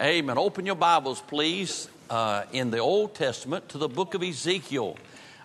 [0.00, 0.38] Amen.
[0.38, 4.96] Open your Bibles, please, uh, in the Old Testament to the book of Ezekiel.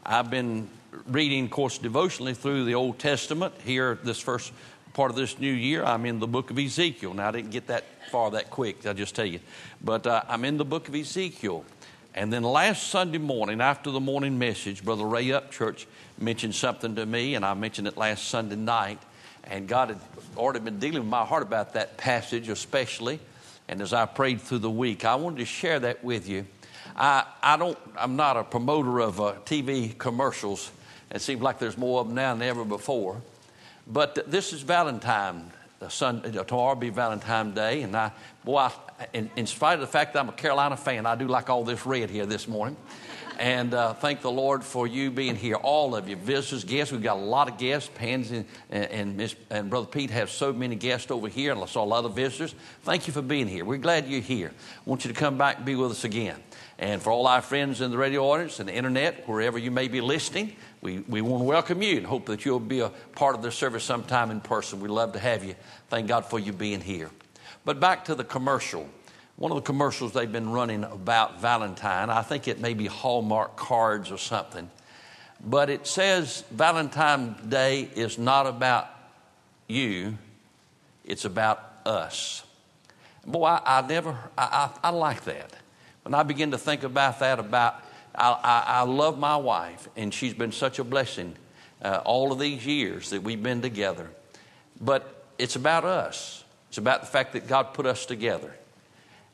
[0.03, 0.67] I've been
[1.05, 3.53] reading, of course, devotionally through the Old Testament.
[3.63, 4.51] Here, this first
[4.93, 7.13] part of this new year, I'm in the book of Ezekiel.
[7.13, 9.39] Now, I didn't get that far that quick, I'll just tell you.
[9.83, 11.63] But uh, I'm in the book of Ezekiel.
[12.15, 15.85] And then last Sunday morning, after the morning message, Brother Ray Upchurch
[16.17, 18.97] mentioned something to me, and I mentioned it last Sunday night.
[19.43, 19.99] And God had
[20.35, 23.19] already been dealing with my heart about that passage, especially.
[23.69, 26.47] And as I prayed through the week, I wanted to share that with you.
[26.95, 30.71] I, I don't, I'm not a promoter of uh, TV commercials.
[31.11, 33.21] It seems like there's more of them now than ever before.
[33.85, 35.51] But this is Valentine.
[35.87, 38.11] Tomorrow will be Valentine's Day, and I,
[38.43, 38.73] boy, I,
[39.13, 41.63] in, in spite of the fact that I'm a Carolina fan, I do like all
[41.63, 42.75] this red here this morning.
[43.39, 46.91] And uh, thank the Lord for you being here, all of you, visitors, guests.
[46.91, 47.89] We've got a lot of guests.
[47.95, 51.81] Pansy and, and, and Brother Pete have so many guests over here, and I saw
[51.81, 52.53] a lot of visitors.
[52.83, 53.63] Thank you for being here.
[53.63, 54.51] We're glad you're here.
[54.51, 56.35] I want you to come back and be with us again.
[56.79, 59.87] And for all our friends in the radio audience and the internet, wherever you may
[59.87, 63.35] be listening, we, we want to welcome you and hope that you'll be a part
[63.35, 64.81] of the service sometime in person.
[64.81, 65.55] We'd love to have you.
[65.87, 67.09] Thank God for you being here.
[67.63, 68.89] But back to the commercial
[69.39, 72.09] one of the commercials they've been running about Valentine.
[72.09, 74.69] I think it may be Hallmark cards or something.
[75.43, 78.89] But it says Valentine's Day is not about
[79.69, 80.17] you,
[81.05, 82.43] it's about us.
[83.25, 85.53] Boy, I, I never, I, I, I, like that.
[86.03, 87.81] When I begin to think about that, about,
[88.13, 91.35] I, I love my wife, and she's been such a blessing
[91.81, 94.09] uh, all of these years that we've been together.
[94.81, 98.53] But it's about us, it's about the fact that God put us together.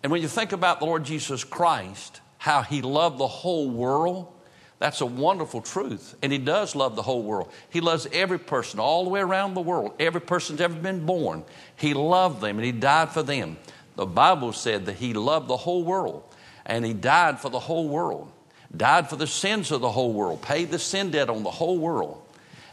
[0.04, 4.32] And when you think about the Lord Jesus Christ, how he loved the whole world,
[4.78, 6.16] that's a wonderful truth.
[6.22, 7.52] And he does love the whole world.
[7.70, 9.94] He loves every person all the way around the world.
[10.00, 11.44] Every person's ever been born.
[11.76, 13.58] He loved them and he died for them.
[13.96, 16.24] The Bible said that he loved the whole world
[16.66, 18.32] and he died for the whole world.
[18.76, 21.78] Died for the sins of the whole world, paid the sin debt on the whole
[21.78, 22.22] world.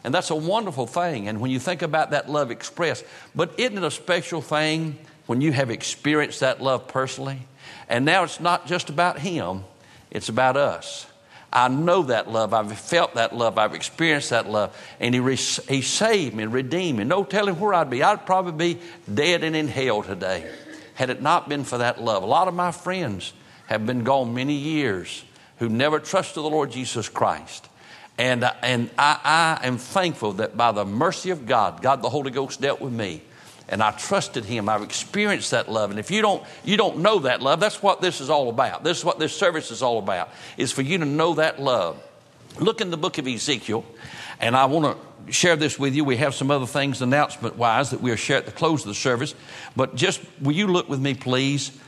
[0.05, 1.29] And that's a wonderful thing.
[1.29, 3.05] And when you think about that love expressed,
[3.37, 7.47] but isn't it a special thing when you have experienced that love personally.
[7.89, 9.65] And now it's not just about Him,
[10.11, 11.07] it's about us.
[11.53, 12.55] I know that love.
[12.55, 13.59] I've felt that love.
[13.59, 14.75] I've experienced that love.
[15.01, 17.05] And He, re- he saved me and redeemed me.
[17.05, 18.03] No telling where I'd be.
[18.03, 18.81] I'd probably be
[19.13, 20.51] dead and in hell today
[20.95, 22.23] had it not been for that love.
[22.23, 23.33] A lot of my friends
[23.67, 25.25] have been gone many years
[25.59, 27.69] who never trusted the Lord Jesus Christ.
[28.19, 32.11] And, uh, and I, I am thankful that by the mercy of God, God the
[32.11, 33.23] Holy Ghost dealt with me
[33.69, 34.69] and I trusted him.
[34.69, 35.91] I've experienced that love.
[35.91, 38.85] And if you don't, you don't know that love, that's what this is all about.
[38.85, 42.03] This is what this service is all about, is for you to know that love.
[42.59, 43.85] Look in the book of Ezekiel,
[44.41, 46.05] and I want to share this with you.
[46.05, 48.95] We have some other things announcement wise that we'll share at the close of the
[48.95, 49.35] service.
[49.77, 51.79] But just will you look with me, please?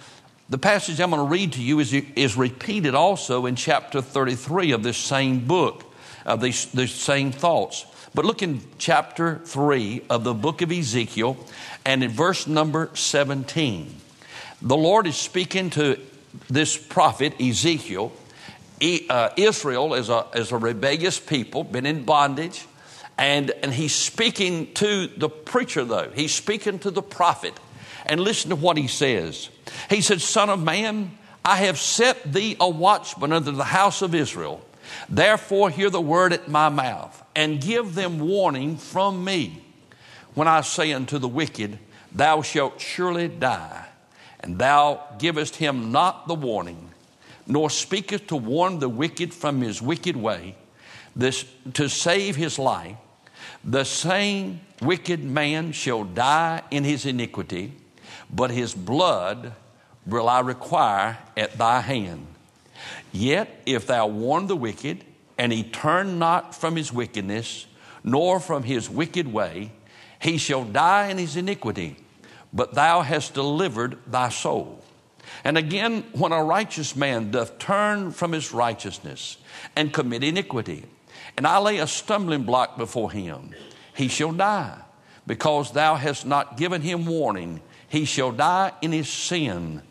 [0.49, 4.73] The passage I'm going to read to you is, is repeated also in chapter 33
[4.73, 5.85] of this same book,
[6.27, 7.87] of these, these same thoughts.
[8.15, 11.37] But look in chapter 3 of the book of Ezekiel,
[11.85, 13.93] and in verse number 17,
[14.63, 15.99] the Lord is speaking to
[16.49, 18.13] this prophet, Ezekiel.
[19.11, 22.67] Uh, Israel is a, is a rebellious people, been in bondage,
[23.19, 26.11] and, and he's speaking to the preacher, though.
[26.15, 27.59] He's speaking to the prophet.
[28.07, 29.49] And listen to what he says.
[29.91, 34.15] He said, Son of man, I have set thee a watchman under the house of
[34.15, 34.61] Israel.
[35.09, 39.65] Therefore, hear the word at my mouth, and give them warning from me
[40.35, 41.79] when I say unto the wicked,
[42.13, 43.87] Thou shalt surely die,
[44.41, 46.91] and thou givest him not the warning,
[47.47, 50.57] nor speakest to warn the wicked from his wicked way,
[51.17, 51.45] this,
[51.75, 52.97] to save his life,
[53.63, 57.73] the same wicked man shall die in his iniquity,
[58.31, 59.53] but his blood
[60.07, 62.34] will I require at thy hand.
[63.13, 65.05] Yet if thou warn the wicked,
[65.39, 67.67] and he turn not from his wickedness,
[68.03, 69.73] nor from his wicked way,
[70.21, 71.97] he shall die in his iniquity,
[72.53, 74.83] but thou hast delivered thy soul.
[75.43, 79.39] And again, when a righteous man doth turn from his righteousness
[79.75, 80.85] and commit iniquity,
[81.37, 83.51] and I lay a stumbling block before him,
[83.95, 84.79] he shall die,
[85.27, 87.61] because thou hast not given him warning.
[87.89, 89.83] He shall die in his sin,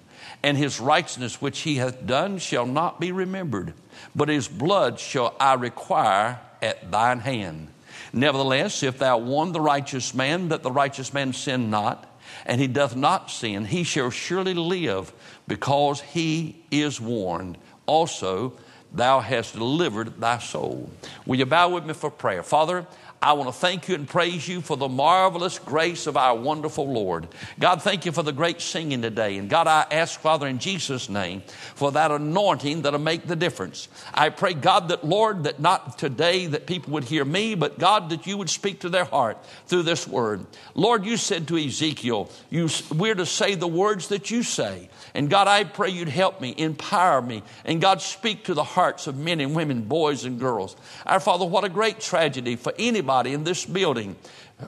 [0.43, 3.73] and his righteousness which he hath done shall not be remembered,
[4.13, 7.69] but his blood shall I require at thine hand.
[8.11, 12.09] Nevertheless, if thou warn the righteous man that the righteous man sin not,
[12.45, 15.13] and he doth not sin, he shall surely live
[15.47, 17.57] because he is warned.
[17.85, 18.53] Also,
[18.93, 20.89] thou hast delivered thy soul.
[21.25, 22.43] Will you bow with me for prayer?
[22.43, 22.85] Father,
[23.23, 26.91] I want to thank you and praise you for the marvelous grace of our wonderful
[26.91, 27.29] Lord.
[27.57, 29.37] God, thank you for the great singing today.
[29.37, 31.41] And God, I ask, Father, in Jesus' name,
[31.73, 33.87] for that anointing that'll make the difference.
[34.13, 38.09] I pray, God, that, Lord, that not today that people would hear me, but God,
[38.09, 39.37] that you would speak to their heart
[39.67, 40.45] through this word.
[40.75, 44.89] Lord, you said to Ezekiel, you, we're to say the words that you say.
[45.13, 49.07] And God, I pray you'd help me, empower me, and God, speak to the hearts
[49.07, 50.75] of men and women, boys and girls.
[51.05, 54.15] Our Father, what a great tragedy for anybody in this building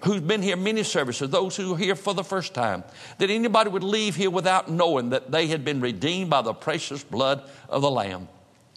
[0.03, 2.83] who's been here many services, those who are here for the first time,
[3.17, 7.03] that anybody would leave here without knowing that they had been redeemed by the precious
[7.03, 8.27] blood of the Lamb.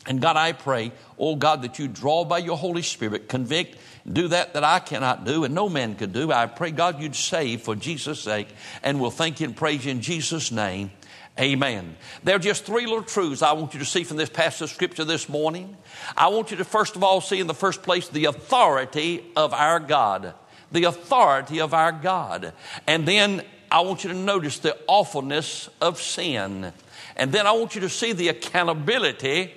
[0.07, 3.77] And God, I pray, oh God, that you draw by your Holy Spirit, convict,
[4.11, 6.33] do that that I cannot do and no man could do.
[6.33, 8.49] I pray, God, you'd save for Jesus' sake,
[8.83, 10.91] and we'll thank you and praise you in Jesus' name.
[11.39, 11.97] Amen.
[12.25, 14.71] There are just three little truths I want you to see from this passage of
[14.71, 15.77] Scripture this morning.
[16.17, 19.55] I want you to first of all see in the first place the authority of
[19.55, 20.35] our God.
[20.73, 22.53] The authority of our God.
[22.89, 26.73] And then I want you to notice the awfulness of sin.
[27.17, 29.53] And then I want you to see the accountability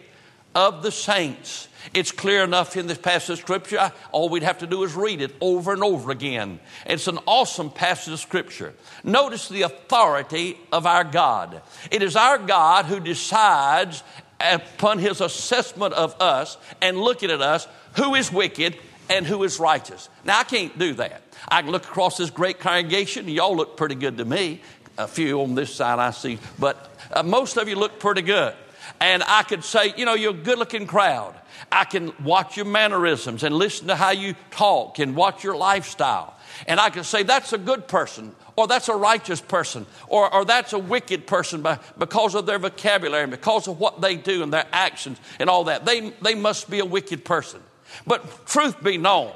[0.53, 1.67] of the saints.
[1.93, 3.91] It's clear enough in this passage of Scripture.
[4.11, 6.59] All we'd have to do is read it over and over again.
[6.85, 8.73] It's an awesome passage of Scripture.
[9.03, 11.61] Notice the authority of our God.
[11.89, 14.03] It is our God who decides
[14.39, 17.67] upon his assessment of us and looking at us
[17.97, 18.77] who is wicked
[19.09, 20.09] and who is righteous.
[20.23, 21.21] Now, I can't do that.
[21.47, 24.61] I can look across this great congregation, y'all look pretty good to me.
[24.97, 28.53] A few on this side I see, but uh, most of you look pretty good.
[29.01, 31.33] And I could say, you know, you're a good looking crowd.
[31.71, 36.35] I can watch your mannerisms and listen to how you talk and watch your lifestyle.
[36.67, 40.45] And I can say, that's a good person, or that's a righteous person, or, or
[40.45, 44.43] that's a wicked person by, because of their vocabulary and because of what they do
[44.43, 45.83] and their actions and all that.
[45.83, 47.59] They, they must be a wicked person.
[48.05, 49.33] But truth be known,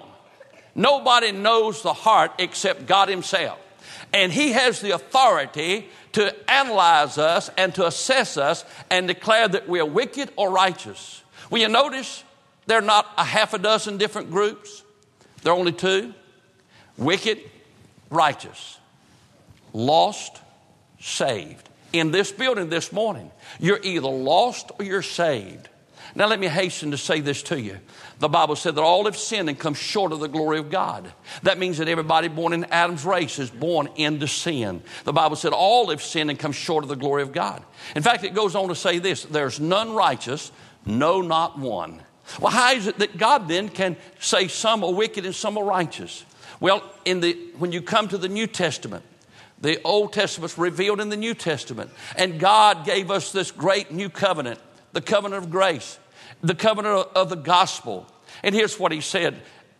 [0.76, 3.58] nobody knows the heart except God Himself.
[4.16, 9.68] And He has the authority to analyze us and to assess us and declare that
[9.68, 11.22] we are wicked or righteous.
[11.50, 12.24] Will you notice
[12.66, 14.84] there are not a half a dozen different groups?
[15.44, 16.14] There are only two
[16.98, 17.42] wicked,
[18.10, 18.80] righteous,
[19.74, 20.40] lost,
[21.02, 21.68] saved.
[21.92, 23.30] In this building this morning,
[23.60, 25.68] you're either lost or you're saved.
[26.16, 27.80] Now, let me hasten to say this to you.
[28.20, 31.12] The Bible said that all have sinned and come short of the glory of God.
[31.44, 34.82] That means that everybody born in Adam's race is born into sin.
[35.04, 37.64] The Bible said all have sinned and come short of the glory of God.
[37.96, 40.52] In fact, it goes on to say this there's none righteous,
[40.86, 42.02] no, not one.
[42.40, 45.64] Well, how is it that God then can say some are wicked and some are
[45.64, 46.26] righteous?
[46.60, 49.04] Well, in the, when you come to the New Testament,
[49.60, 54.10] the Old Testament's revealed in the New Testament, and God gave us this great new
[54.10, 54.60] covenant,
[54.94, 56.00] the covenant of grace,
[56.42, 58.08] the covenant of the gospel.
[58.44, 59.36] And here's what he said,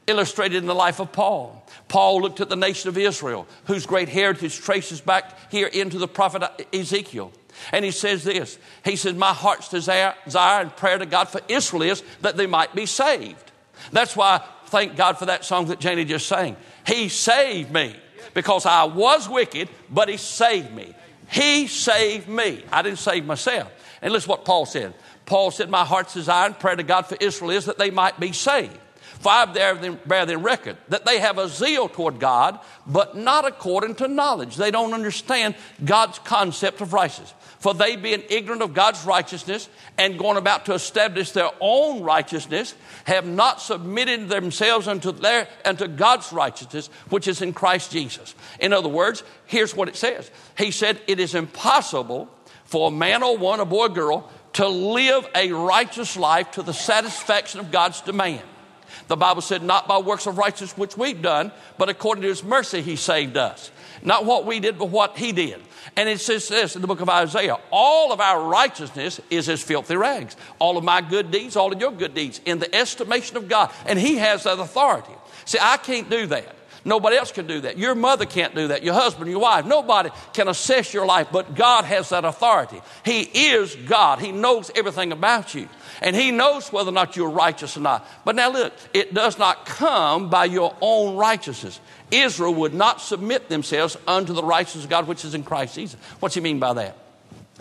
[0.08, 1.66] illustrated in the life of Paul.
[1.88, 6.08] Paul looked at the nation of Israel, whose great heritage traces back here into the
[6.08, 6.44] prophet
[6.74, 7.32] Ezekiel.
[7.72, 11.84] And he says this He says, My heart's desire, and prayer to God for Israel
[11.84, 13.52] is that they might be saved.
[13.92, 16.56] That's why, I thank God for that song that Janie just sang.
[16.86, 17.96] He saved me
[18.34, 20.94] because I was wicked, but He saved me.
[21.30, 22.64] He saved me.
[22.72, 23.72] I didn't save myself.
[24.02, 24.94] And listen what Paul said.
[25.26, 28.20] Paul said, My heart's desire and prayer to God for Israel is that they might
[28.20, 28.78] be saved.
[29.20, 29.76] For I bear
[30.26, 34.56] them record that they have a zeal toward God, but not according to knowledge.
[34.56, 37.34] They don't understand God's concept of righteousness.
[37.58, 39.68] For they, being ignorant of God's righteousness
[39.98, 45.88] and going about to establish their own righteousness, have not submitted themselves unto, their, unto
[45.88, 48.36] God's righteousness, which is in Christ Jesus.
[48.60, 52.30] In other words, here's what it says He said, It is impossible
[52.66, 56.64] for a man or one, a boy or girl, to live a righteous life to
[56.64, 58.42] the satisfaction of God's demand.
[59.08, 62.44] The Bible said, not by works of righteousness which we've done, but according to his
[62.44, 63.70] mercy, he saved us.
[64.02, 65.62] Not what we did, but what he did.
[65.98, 69.62] And it says this in the book of Isaiah all of our righteousness is as
[69.62, 70.36] filthy rags.
[70.60, 73.72] All of my good deeds, all of your good deeds, in the estimation of God.
[73.86, 75.14] And he has that authority.
[75.44, 76.55] See, I can't do that.
[76.88, 77.80] Nobody else can do that.
[77.80, 78.84] Your mother can't do that.
[78.84, 79.66] Your husband, your wife.
[79.66, 82.80] Nobody can assess your life, but God has that authority.
[83.04, 84.20] He is God.
[84.20, 85.68] He knows everything about you.
[86.04, 88.08] And He knows whether or not you're righteous or not.
[88.24, 91.80] But now look, it does not come by your own righteousness.
[92.12, 96.00] Israel would not submit themselves unto the righteousness of God which is in Christ Jesus.
[96.20, 96.98] What's He mean by that?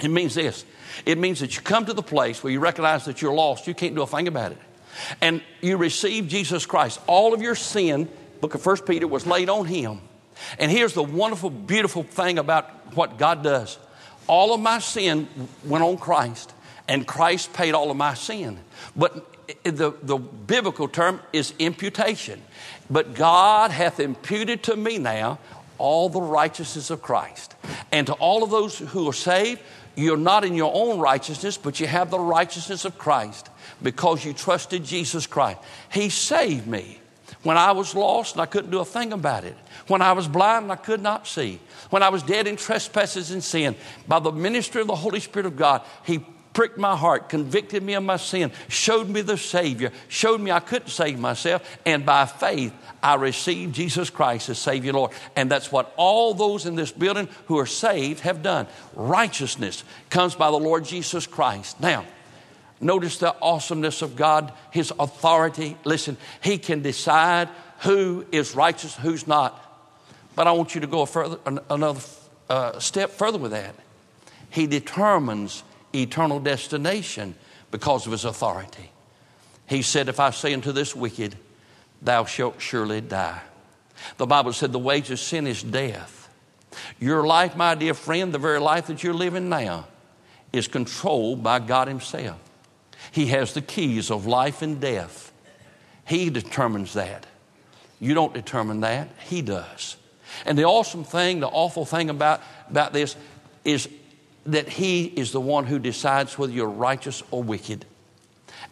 [0.03, 0.67] It means this
[1.07, 3.75] it means that you come to the place where you recognize that you're lost, you
[3.75, 4.59] can't do a thing about it.
[5.21, 7.01] And you receive Jesus Christ.
[7.07, 8.09] All of your sin
[8.45, 10.03] book of First Peter was laid on him.
[10.59, 13.79] And here's the wonderful, beautiful thing about what God does.
[14.27, 15.27] All of my sin
[15.65, 16.53] went on Christ,
[16.87, 18.59] And Christ paid all of my sin.
[18.95, 19.27] But
[19.63, 22.43] the, the biblical term is imputation.
[22.91, 25.39] But God hath imputed to me now
[25.79, 27.55] all the righteousness of Christ.
[27.91, 29.63] And to all of those who are saved,
[29.97, 33.49] you're not in your own righteousness, but you have the righteousness of Christ
[33.83, 35.61] because you trusted Jesus Christ.
[35.91, 37.01] He saved me
[37.45, 40.27] when I was lost and I couldn't do a thing about it, when I was
[40.27, 41.61] blind and I could not see,
[41.91, 43.77] when I was dead in trespasses and sin.
[44.09, 46.25] By the ministry of the Holy Spirit of God, He
[46.55, 50.61] pricked my heart, convicted me of my sin, showed me the Savior, showed me I
[50.61, 52.73] couldn't save myself, and by faith,
[53.03, 55.11] I received Jesus Christ as Savior Lord.
[55.37, 58.67] And that's what all those in this building who are saved have done.
[58.95, 61.81] Righteousness comes by the Lord Jesus Christ.
[61.81, 62.07] Now,
[62.85, 65.77] notice the awesomeness of God, His authority.
[65.85, 67.49] Listen, He can decide
[67.81, 69.61] who is righteous, who's not.
[70.37, 71.39] But I want you to go further,
[71.71, 72.01] another
[72.49, 73.75] uh, step further with that.
[74.51, 75.65] He determines
[75.95, 77.35] eternal destination
[77.71, 78.91] because of his authority.
[79.67, 81.37] He said, If I say unto this wicked,
[82.03, 83.41] thou shalt surely die.
[84.17, 86.29] The Bible said, The wage of sin is death.
[87.01, 89.87] Your life, my dear friend, the very life that you're living now,
[90.53, 92.39] is controlled by God Himself.
[93.15, 95.33] He has the keys of life and death.
[96.05, 97.27] He determines that.
[98.01, 99.97] You don't determine that, He does.
[100.45, 103.15] And the awesome thing, the awful thing about, about this
[103.65, 103.89] is
[104.47, 107.85] that He is the one who decides whether you're righteous or wicked.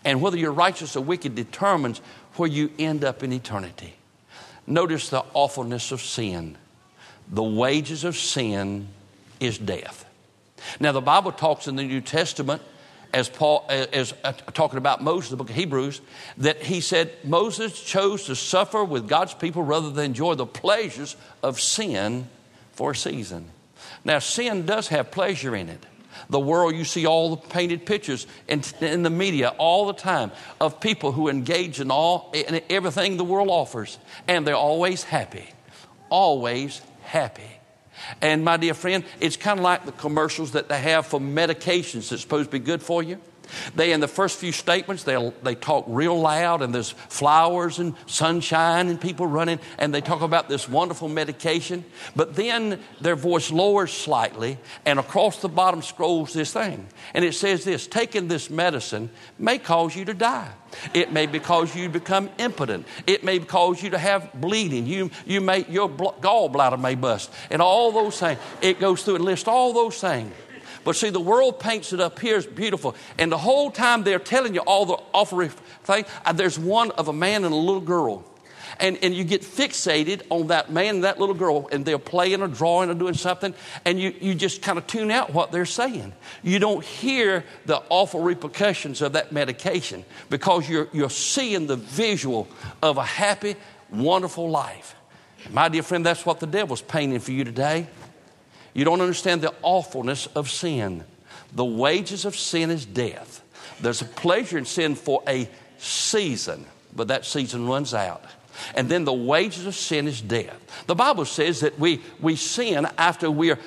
[0.05, 2.01] And whether you're righteous or wicked determines
[2.35, 3.95] where you end up in eternity.
[4.67, 6.59] Notice the awfulness of sin.
[7.31, 8.89] The wages of sin
[9.39, 10.05] is death.
[10.81, 12.61] Now, the Bible talks in the New Testament,
[13.13, 16.01] as Paul as uh, talking about Moses, the book of Hebrews,
[16.39, 21.17] that he said Moses chose to suffer with God's people rather than enjoy the pleasures
[21.43, 22.29] of sin
[22.73, 23.47] for a season.
[24.05, 25.85] Now, sin does have pleasure in it.
[26.29, 30.31] The world, you see all the painted pictures in, in the media all the time
[30.61, 35.49] of people who engage in all in everything the world offers, and they're always happy,
[36.11, 37.59] always happy.
[38.21, 42.11] And my dear friend, it's kind of like the commercials that they have for medications
[42.11, 43.19] that's supposed to be good for you.
[43.75, 47.95] They, in the first few statements, they they talk real loud, and there's flowers and
[48.07, 51.85] sunshine and people running, and they talk about this wonderful medication.
[52.17, 56.87] But then their voice lowers slightly, and across the bottom scrolls this thing.
[57.15, 60.51] And it says this Taking this medicine may cause you to die.
[60.95, 62.87] It may cause you to become impotent.
[63.07, 64.87] It may cause you to have bleeding.
[64.87, 67.33] You, you may, your gallbladder may bust.
[67.51, 68.39] And all those things.
[68.61, 70.33] It goes through and lists all those things.
[70.85, 72.95] But see, the world paints it up here as beautiful.
[73.19, 75.47] And the whole time they're telling you all the awful
[75.85, 78.25] things, uh, there's one of a man and a little girl.
[78.81, 82.41] And, and you get fixated on that man and that little girl, and they're playing
[82.41, 85.67] or drawing or doing something, and you, you just kind of tune out what they're
[85.67, 86.13] saying.
[86.43, 92.49] You don't hear the awful repercussions of that medication because you're, you're seeing the visual
[92.83, 93.57] of a happy,
[93.91, 94.97] wonderful life.
[95.51, 97.89] My dear friend, that's what the devil's painting for you today.
[98.75, 101.05] You don't understand the awfulness of sin.
[101.55, 103.43] The wages of sin is death.
[103.81, 105.49] There's a pleasure in sin for a
[105.79, 108.25] season, but that season runs out.
[108.75, 110.85] And then the wages of sin is death.
[110.87, 113.59] The Bible says that we, we sin after we are,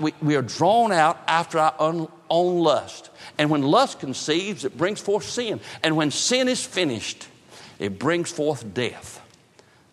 [0.00, 3.10] we, we are drawn out after our own lust.
[3.38, 5.60] And when lust conceives, it brings forth sin.
[5.82, 7.26] And when sin is finished,
[7.78, 9.20] it brings forth death.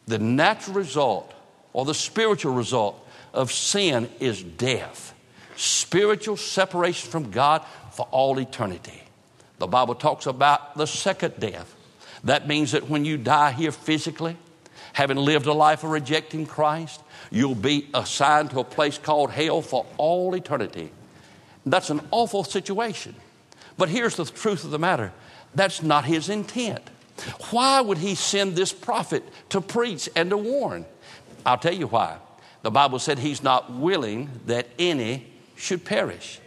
[0.05, 1.33] The natural result
[1.73, 3.02] or the spiritual result
[3.33, 5.13] of sin is death,
[5.55, 9.01] spiritual separation from God for all eternity.
[9.59, 11.75] The Bible talks about the second death.
[12.23, 14.37] That means that when you die here physically,
[14.93, 19.61] having lived a life of rejecting Christ, you'll be assigned to a place called hell
[19.61, 20.91] for all eternity.
[21.65, 23.15] That's an awful situation.
[23.77, 25.11] But here's the truth of the matter
[25.55, 26.89] that's not his intent.
[27.51, 30.85] Why would he send this prophet to preach and to warn?
[31.45, 32.17] I'll tell you why.
[32.63, 36.39] The Bible said he's not willing that any should perish.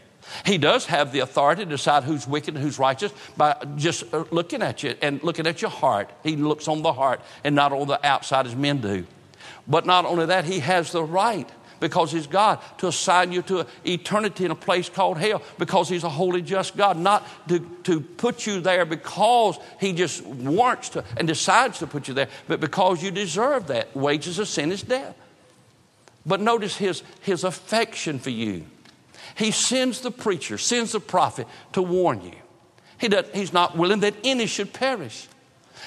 [0.44, 4.24] He does have the authority to decide who's wicked and who's righteous by just uh,
[4.30, 6.10] looking at you and looking at your heart.
[6.24, 9.06] He looks on the heart and not on the outside as men do.
[9.68, 13.66] But not only that, he has the right because he's God to assign you to
[13.84, 18.00] eternity in a place called hell because he's a holy, just God, not to, to
[18.00, 22.60] put you there because he just wants to and decides to put you there, but
[22.60, 23.94] because you deserve that.
[23.94, 25.14] Wages of sin is death.
[26.26, 28.64] But notice his, his affection for you.
[29.36, 32.34] He sends the preacher, sends the prophet to warn you.
[32.98, 35.28] He does, he's not willing that any should perish.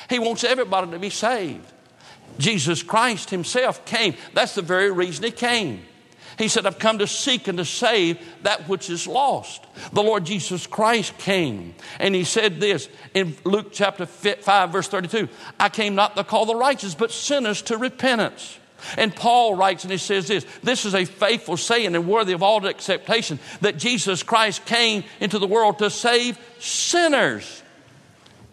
[0.10, 1.66] He wants everybody to be saved.
[2.38, 4.16] Jesus Christ himself came.
[4.34, 5.84] That's the very reason he came.
[6.38, 9.66] He said, I've come to seek and to save that which is lost.
[9.92, 15.28] The Lord Jesus Christ came and he said this in Luke chapter 5, verse 32
[15.60, 18.59] I came not to call the righteous, but sinners to repentance.
[18.98, 22.44] And Paul writes and he says this this is a faithful saying and worthy of
[22.44, 27.64] all acceptation that Jesus Christ came into the world to save sinners.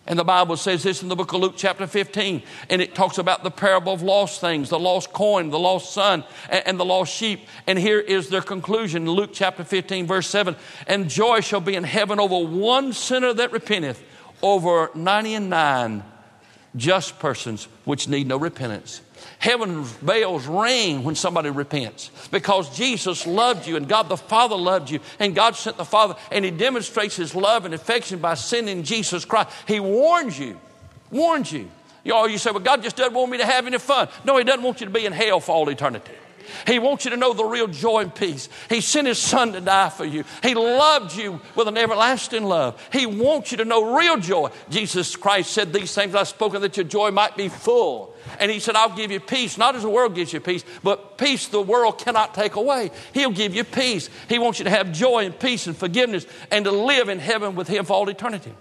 [0.08, 3.18] And the Bible says this in the book of Luke, chapter 15, and it talks
[3.18, 7.12] about the parable of lost things, the lost coin, the lost son, and, the lost
[7.12, 7.48] sheep.
[7.66, 10.54] And here is their conclusion Luke chapter 15, verse 7
[10.86, 14.00] And joy shall be in heaven over one sinner that repenteth,
[14.42, 16.04] over 99
[16.76, 19.00] just persons which need no repentance.
[19.38, 24.90] Heaven's bells ring when somebody repents because Jesus loved you and God the Father loved
[24.90, 28.82] you and God sent the Father and He demonstrates His love and affection by sending
[28.82, 29.50] Jesus Christ.
[29.66, 30.58] He warns you,
[31.10, 31.70] warns you.
[32.04, 34.08] You, know, you say, well, God just doesn't want me to have any fun.
[34.24, 36.12] No, He doesn't want you to be in hell for all eternity.
[36.66, 38.48] He wants you to know the real joy and peace.
[38.68, 40.24] He sent His Son to die for you.
[40.42, 42.80] He loved you with an everlasting love.
[42.92, 44.50] He wants you to know real joy.
[44.70, 48.14] Jesus Christ said these things I've spoken that your joy might be full.
[48.38, 51.18] And he said, I'll give you peace, not as the world gives you peace, but
[51.18, 52.90] peace the world cannot take away.
[53.12, 54.10] He'll give you peace.
[54.28, 57.54] He wants you to have joy and peace and forgiveness and to live in heaven
[57.54, 58.52] with him for all eternity.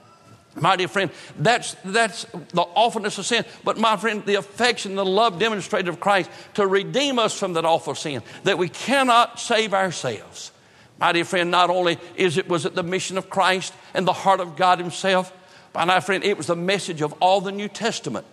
[0.57, 3.43] My dear friend, that's, that's the awfulness of sin.
[3.65, 7.65] But my friend, the affection, the love demonstrated of Christ to redeem us from that
[7.65, 10.51] awful sin, that we cannot save ourselves.
[10.97, 14.13] My dear friend, not only is it was it the mission of Christ and the
[14.13, 15.33] heart of God Himself,
[15.73, 18.25] but my friend, it was the message of all the New Testament.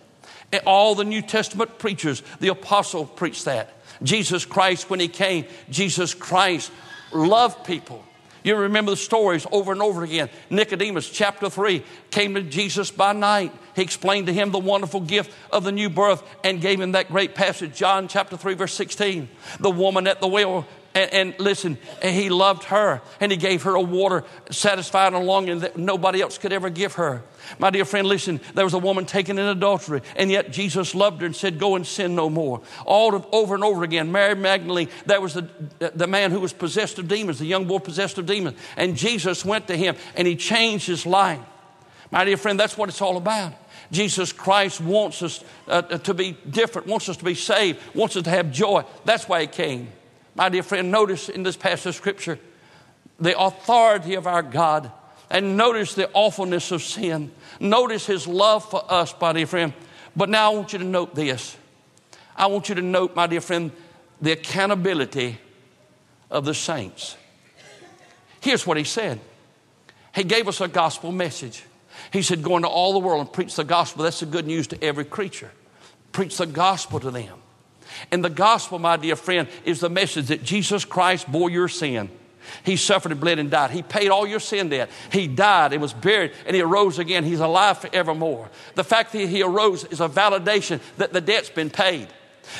[0.59, 3.73] All the New Testament preachers, the apostle preached that.
[4.01, 6.71] Jesus Christ, when he came, Jesus Christ
[7.11, 8.03] loved people.
[8.43, 10.29] You remember the stories over and over again.
[10.49, 13.53] Nicodemus, chapter 3, came to Jesus by night.
[13.75, 17.09] He explained to him the wonderful gift of the new birth and gave him that
[17.09, 19.29] great passage, John chapter 3, verse 16.
[19.59, 23.63] The woman at the well and, and, listen, and he loved her and he gave
[23.63, 27.23] her a water satisfying and longing that nobody else could ever give her.
[27.59, 31.21] My dear friend, listen, there was a woman taken in adultery, and yet Jesus loved
[31.21, 32.61] her and said, Go and sin no more.
[32.85, 35.49] All of, over and over again, Mary Magdalene, there was the,
[35.93, 39.43] the man who was possessed of demons, the young boy possessed of demons, and Jesus
[39.43, 41.39] went to him and he changed his life.
[42.11, 43.53] My dear friend, that's what it's all about.
[43.91, 48.23] Jesus Christ wants us uh, to be different, wants us to be saved, wants us
[48.23, 48.83] to have joy.
[49.05, 49.91] That's why he came.
[50.35, 52.39] My dear friend, notice in this passage of Scripture
[53.19, 54.91] the authority of our God
[55.29, 57.31] and notice the awfulness of sin.
[57.59, 59.73] Notice his love for us, my dear friend.
[60.15, 61.57] But now I want you to note this.
[62.35, 63.71] I want you to note, my dear friend,
[64.21, 65.37] the accountability
[66.29, 67.15] of the saints.
[68.41, 69.19] Here's what he said
[70.13, 71.63] He gave us a gospel message.
[72.11, 74.03] He said, Go into all the world and preach the gospel.
[74.03, 75.51] That's the good news to every creature.
[76.11, 77.39] Preach the gospel to them.
[78.11, 82.09] And the gospel, my dear friend, is the message that Jesus Christ bore your sin.
[82.63, 83.71] He suffered and bled and died.
[83.71, 84.89] He paid all your sin debt.
[85.11, 87.23] He died and was buried and he arose again.
[87.23, 88.49] He's alive forevermore.
[88.75, 92.07] The fact that he arose is a validation that the debt's been paid.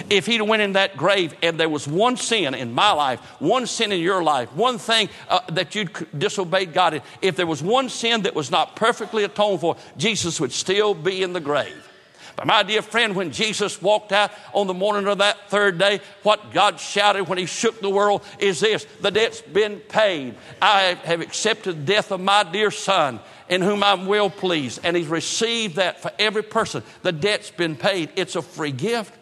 [0.10, 3.68] If he'd went in that grave and there was one sin in my life, one
[3.68, 7.62] sin in your life, one thing uh, that you'd disobeyed God in, if there was
[7.62, 11.90] one sin that was not perfectly atoned for, Jesus would still be in the grave.
[12.36, 16.02] But my dear friend, when Jesus walked out on the morning of that third day,
[16.24, 20.36] what God shouted when he shook the world is this the debt's been paid.
[20.62, 23.20] I have accepted the death of my dear son
[23.50, 24.80] in whom I'm well pleased.
[24.84, 26.82] And he's received that for every person.
[27.04, 28.10] The debt's been paid.
[28.16, 29.14] It's a free gift.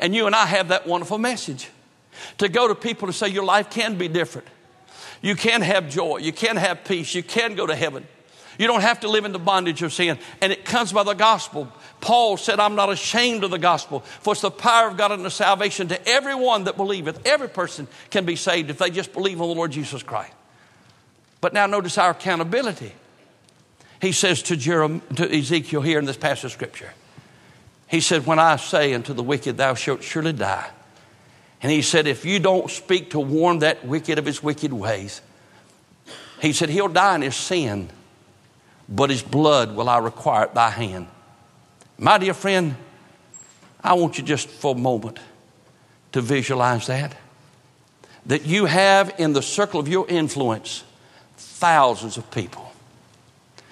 [0.00, 1.70] And you and I have that wonderful message
[2.38, 4.48] to go to people to say your life can be different.
[5.22, 6.18] You can have joy.
[6.18, 7.14] You can have peace.
[7.14, 8.06] You can go to heaven.
[8.58, 10.18] You don't have to live in the bondage of sin.
[10.40, 11.72] And it comes by the gospel.
[12.00, 15.30] Paul said, I'm not ashamed of the gospel, for it's the power of God the
[15.30, 17.24] salvation to everyone that believeth.
[17.24, 20.32] Every person can be saved if they just believe on the Lord Jesus Christ.
[21.40, 22.92] But now notice our accountability.
[24.00, 26.92] He says to, Jeremiah, to Ezekiel here in this passage of scripture,
[27.86, 30.68] he said, When I say unto the wicked, thou shalt surely die.
[31.62, 35.20] And he said, If you don't speak to warn that wicked of his wicked ways,
[36.40, 37.88] he said, He'll die in his sin
[38.88, 41.08] but his blood will I require at thy hand.
[41.98, 42.76] My dear friend,
[43.82, 45.18] I want you just for a moment
[46.12, 47.14] to visualize that.
[48.26, 50.84] That you have in the circle of your influence
[51.36, 52.72] thousands of people.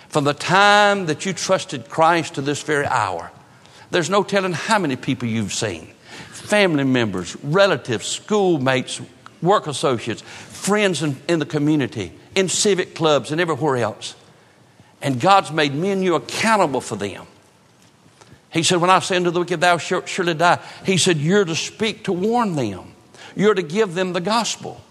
[0.08, 3.30] From the time that you trusted Christ to this very hour,
[3.90, 5.92] there's no telling how many people you've seen
[6.30, 9.00] family members, relatives, schoolmates,
[9.42, 14.14] work associates, friends in, in the community, in civic clubs, and everywhere else
[15.06, 17.28] and God's made me and you accountable for them.
[18.52, 21.44] He said, When I say unto the wicked, thou shalt surely die, he said, You're
[21.44, 22.92] to speak to warn them.
[23.36, 24.82] You're to give them the gospel.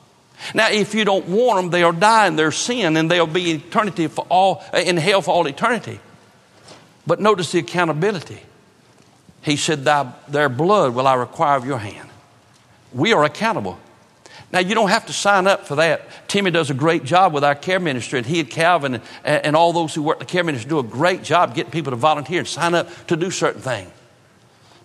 [0.53, 4.07] Now, if you don't warn them, they'll die in their sin and they'll be eternity
[4.07, 5.99] for all, uh, in hell for all eternity.
[7.05, 8.39] But notice the accountability.
[9.41, 12.07] He said, Their blood will I require of your hand.
[12.93, 13.77] We are accountable.
[14.55, 16.29] Now, you don't have to sign up for that.
[16.29, 19.53] Timmy does a great job with our care ministry, and he and Calvin and, and
[19.53, 22.39] all those who work the care ministry do a great job getting people to volunteer
[22.39, 23.91] and sign up to do certain things.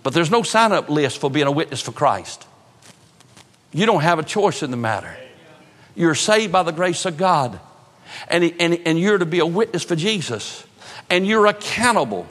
[0.03, 2.45] But there's no sign up list for being a witness for Christ.
[3.73, 5.17] You don't have a choice in the matter.
[5.95, 7.61] You're saved by the grace of God,
[8.27, 10.67] and, and, and you're to be a witness for Jesus,
[11.09, 12.27] and you're accountable.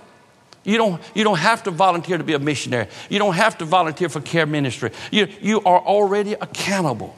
[0.65, 2.89] You don't, you don't have to volunteer to be a missionary.
[3.09, 4.91] You don't have to volunteer for care ministry.
[5.09, 7.15] You, you are already accountable.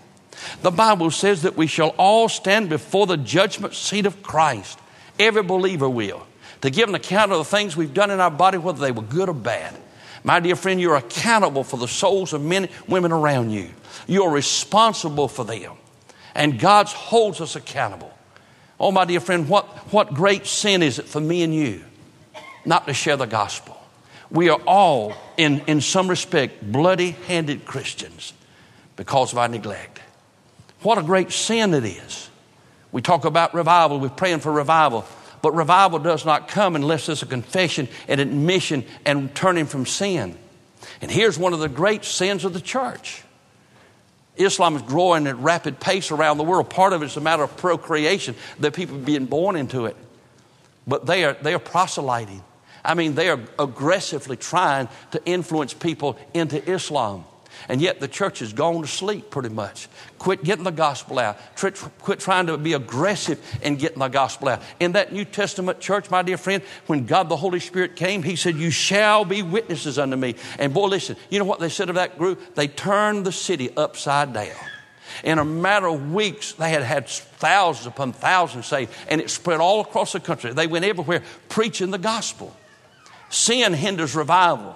[0.61, 4.79] The Bible says that we shall all stand before the judgment seat of Christ.
[5.19, 6.25] Every believer will.
[6.61, 9.01] To give an account of the things we've done in our body, whether they were
[9.01, 9.75] good or bad.
[10.23, 13.69] My dear friend, you're accountable for the souls of men women around you.
[14.07, 15.73] You're responsible for them.
[16.35, 18.15] And God holds us accountable.
[18.79, 21.83] Oh, my dear friend, what, what great sin is it for me and you
[22.65, 23.77] not to share the gospel?
[24.29, 28.33] We are all, in, in some respect, bloody handed Christians
[28.95, 29.90] because of our neglect.
[30.81, 32.29] What a great sin it is.
[32.91, 35.05] We talk about revival, we're praying for revival,
[35.41, 40.37] but revival does not come unless there's a confession and admission and turning from sin.
[41.01, 43.23] And here's one of the great sins of the church.
[44.35, 46.69] Islam is growing at rapid pace around the world.
[46.69, 49.95] Part of it is a matter of procreation, that people being born into it.
[50.87, 52.43] But they are, they are proselyting.
[52.83, 57.25] I mean, they are aggressively trying to influence people into Islam.
[57.69, 59.87] And yet the church has gone to sleep pretty much.
[60.17, 61.37] Quit getting the gospel out.
[61.55, 64.61] Quit trying to be aggressive in getting the gospel out.
[64.79, 68.35] In that New Testament church, my dear friend, when God the Holy Spirit came, He
[68.35, 70.35] said, You shall be witnesses unto me.
[70.59, 72.55] And boy, listen, you know what they said of that group?
[72.55, 74.55] They turned the city upside down.
[75.23, 79.59] In a matter of weeks, they had had thousands upon thousands saved, and it spread
[79.59, 80.53] all across the country.
[80.53, 82.55] They went everywhere preaching the gospel.
[83.29, 84.75] Sin hinders revival.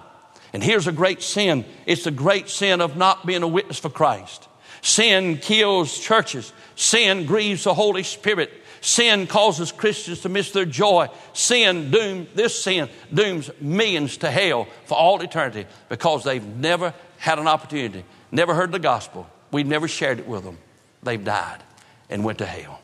[0.56, 3.90] And here's a great sin it's the great sin of not being a witness for
[3.90, 4.48] Christ.
[4.82, 8.54] Sin kills churches, sin grieves the Holy Spirit.
[8.80, 11.10] Sin causes Christians to miss their joy.
[11.34, 17.38] Sin doom this sin dooms millions to hell for all eternity because they've never had
[17.38, 19.30] an opportunity, never heard the gospel.
[19.52, 20.58] We've never shared it with them.
[21.04, 21.64] They've died
[22.10, 22.80] and went to hell.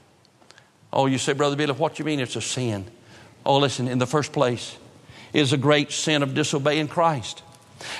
[0.92, 2.92] Oh, you say, Brother Billy, what do you mean it's a sin?
[3.46, 4.76] Oh, listen, in the first place,
[5.32, 7.44] is a great sin of disobeying Christ.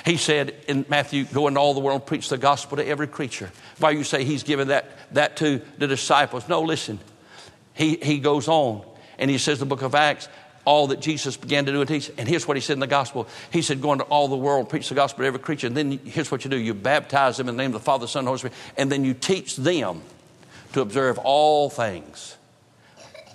[0.04, 3.06] He said in Matthew, go into all the world and preach the gospel to every
[3.06, 3.50] creature.
[3.78, 6.48] Why you say he's given that, that to the disciples?
[6.48, 6.98] No, listen.
[7.74, 8.84] He, he goes on
[9.18, 10.28] and he says the book of Acts,
[10.64, 12.10] all that Jesus began to do and teach.
[12.16, 13.26] And here's what he said in the gospel.
[13.50, 15.66] He said, go into all the world, preach the gospel to every creature.
[15.66, 16.56] And then here's what you do.
[16.56, 18.56] You baptize them in the name of the Father, the Son, and Holy Spirit.
[18.76, 20.02] And then you teach them
[20.74, 22.36] to observe all things,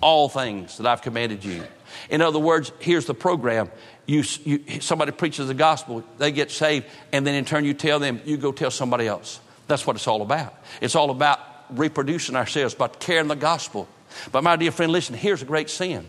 [0.00, 1.64] all things that I've commanded you.
[2.10, 3.70] In other words, here's the program
[4.08, 7.98] you, you, somebody preaches the gospel, they get saved, and then in turn you tell
[7.98, 9.38] them, you go tell somebody else.
[9.66, 10.54] That's what it's all about.
[10.80, 13.86] It's all about reproducing ourselves by carrying the gospel.
[14.32, 16.08] But my dear friend, listen, here's a great sin.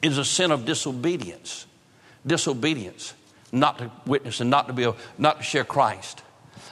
[0.00, 1.66] It is a sin of disobedience.
[2.26, 3.12] Disobedience.
[3.52, 6.22] Not to witness and not to be a, not to share Christ.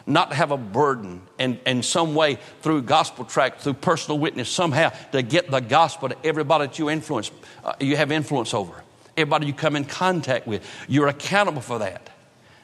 [0.07, 4.48] Not to have a burden and in some way through gospel tract, through personal witness,
[4.48, 7.31] somehow to get the gospel to everybody that you influence,
[7.62, 8.83] uh, you have influence over
[9.16, 10.66] everybody you come in contact with.
[10.88, 12.11] You're accountable for that.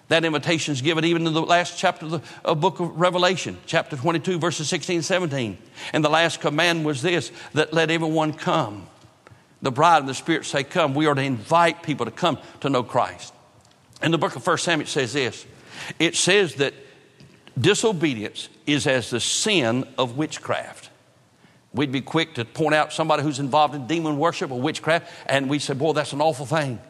[0.08, 3.56] That invitation is given even in the last chapter of the of book of Revelation,
[3.66, 5.56] chapter 22, verses 16 and 17.
[5.92, 8.88] And the last command was this that let everyone come.
[9.62, 10.94] The bride and the Spirit say, Come.
[10.94, 13.32] We are to invite people to come to know Christ.
[14.02, 15.46] In the book of 1 Samuel, it says this
[15.98, 16.74] it says that
[17.58, 20.89] disobedience is as the sin of witchcraft.
[21.72, 25.48] We'd be quick to point out somebody who's involved in demon worship or witchcraft, and
[25.48, 26.80] we say, Boy, that's an awful thing.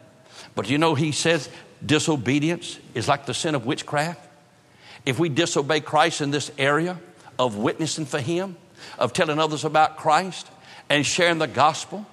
[0.55, 1.49] But you know, he says
[1.85, 4.27] disobedience is like the sin of witchcraft.
[5.05, 6.99] If we disobey Christ in this area
[7.37, 8.55] of witnessing for him,
[8.97, 10.47] of telling others about Christ
[10.89, 12.05] and sharing the gospel,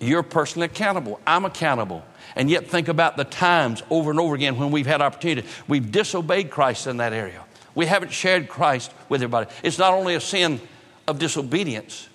[0.00, 1.20] you're personally accountable.
[1.26, 2.04] I'm accountable.
[2.36, 5.46] And yet, think about the times over and over again when we've had opportunity.
[5.66, 7.44] We've disobeyed Christ in that area.
[7.74, 9.50] We haven't shared Christ with everybody.
[9.62, 10.60] It's not only a sin
[11.06, 12.07] of disobedience,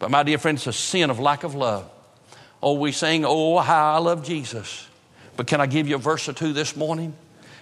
[0.00, 1.88] but my dear friend, it's a sin of lack of love.
[2.62, 4.88] Oh, we sing, Oh, how I love Jesus.
[5.36, 7.14] But can I give you a verse or two this morning?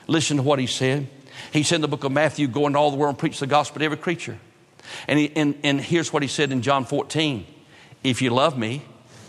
[0.06, 1.08] Listen to what he said.
[1.52, 3.46] He said in the book of Matthew, Go into all the world and preach the
[3.46, 4.38] gospel to every creature.
[5.06, 7.44] And, he, and, and here's what he said in John 14
[8.04, 8.82] If you love me,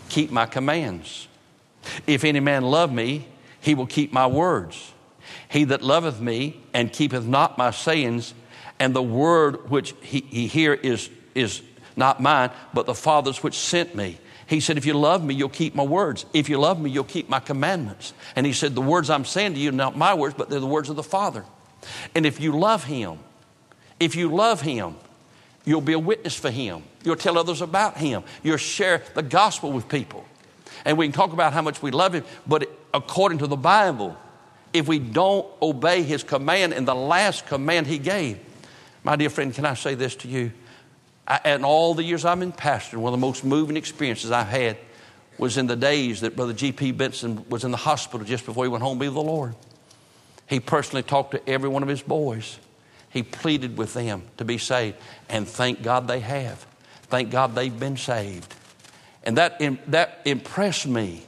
[0.08, 1.28] keep my commands.
[2.06, 3.26] If any man love me,
[3.60, 4.92] he will keep my words.
[5.48, 8.34] He that loveth me and keepeth not my sayings,
[8.78, 11.62] and the word which he, he here is, is
[12.00, 14.18] not mine, but the Father's which sent me.
[14.48, 16.26] He said, If you love me, you'll keep my words.
[16.34, 18.12] If you love me, you'll keep my commandments.
[18.34, 20.58] And he said, The words I'm saying to you, are not my words, but they're
[20.58, 21.44] the words of the Father.
[22.16, 23.20] And if you love him,
[24.00, 24.96] if you love him,
[25.64, 26.82] you'll be a witness for him.
[27.04, 28.24] You'll tell others about him.
[28.42, 30.24] You'll share the gospel with people.
[30.84, 34.16] And we can talk about how much we love him, but according to the Bible,
[34.72, 38.38] if we don't obey his command and the last command he gave,
[39.02, 40.52] my dear friend, can I say this to you?
[41.44, 44.76] In all the years I've been pastor, one of the most moving experiences I've had
[45.38, 46.92] was in the days that Brother G.P.
[46.92, 49.54] Benson was in the hospital just before he went home to be with the Lord.
[50.48, 52.58] He personally talked to every one of his boys.
[53.10, 54.96] He pleaded with them to be saved,
[55.28, 56.66] and thank God they have.
[57.04, 58.54] Thank God they've been saved.
[59.22, 61.22] And that, that impressed me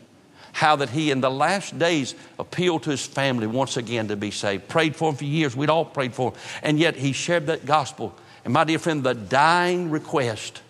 [0.52, 4.30] how that he in the last days appealed to his family once again to be
[4.30, 7.46] saved prayed for him for years we'd all prayed for him and yet he shared
[7.46, 10.62] that gospel and my dear friend the dying request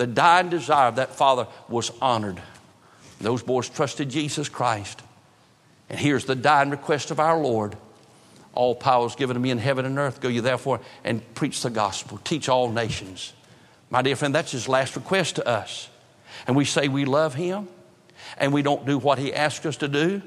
[0.00, 2.40] the dying desire of that father was honored.
[3.20, 5.02] Those boys trusted jesus christ.
[5.90, 7.76] And here's the dying request of our lord.
[8.54, 10.22] All power is given to me in heaven and earth.
[10.22, 12.18] Go you therefore and preach the gospel.
[12.24, 13.34] Teach all nations.
[13.90, 15.90] My dear friend that's his last request to us.
[16.46, 17.68] And we say we love him
[18.38, 20.22] and we don't do what he asks us to do,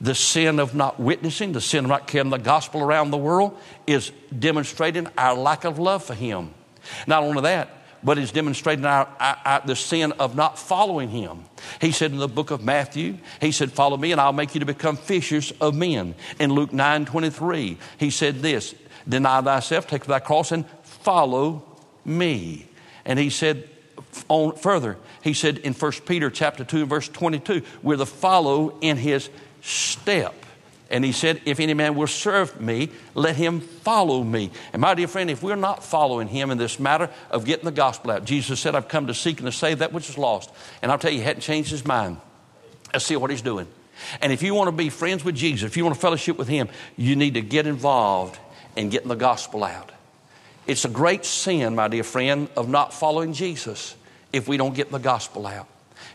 [0.00, 3.56] the sin of not witnessing, the sin of not carrying the gospel around the world,
[3.86, 6.52] is demonstrating our lack of love for him.
[7.06, 7.70] Not only that,
[8.02, 11.44] but it's demonstrating our, our, our, the sin of not following him.
[11.80, 14.60] He said in the book of Matthew, he said, Follow me and I'll make you
[14.60, 16.14] to become fishers of men.
[16.38, 18.74] In Luke 9 23, he said this
[19.08, 21.64] Deny thyself, take thy cross, and follow
[22.04, 22.68] me.
[23.04, 23.68] And he said,
[24.28, 28.96] on further, he said in 1 Peter chapter 2, verse 22, we're to follow in
[28.96, 29.28] his
[29.60, 30.34] step.
[30.90, 34.50] And he said, If any man will serve me, let him follow me.
[34.72, 37.72] And my dear friend, if we're not following him in this matter of getting the
[37.72, 40.50] gospel out, Jesus said, I've come to seek and to save that which is lost.
[40.82, 42.18] And I'll tell you, he hadn't changed his mind.
[42.92, 43.66] Let's see what he's doing.
[44.22, 46.48] And if you want to be friends with Jesus, if you want to fellowship with
[46.48, 48.38] him, you need to get involved
[48.76, 49.90] in getting the gospel out.
[50.66, 53.96] It's a great sin, my dear friend, of not following Jesus
[54.32, 55.66] if we don't get the gospel out,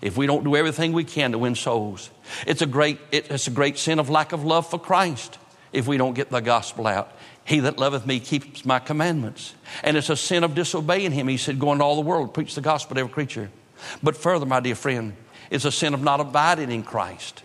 [0.03, 2.09] if we don't do everything we can to win souls.
[2.45, 5.37] It's a great, it's a great sin of lack of love for Christ
[5.71, 7.09] if we don't get the gospel out.
[7.45, 9.53] He that loveth me keeps my commandments.
[9.81, 11.29] And it's a sin of disobeying him.
[11.29, 13.49] He said, Go into all the world, preach the gospel to every creature.
[14.03, 15.15] But further, my dear friend,
[15.49, 17.41] it's a sin of not abiding in Christ.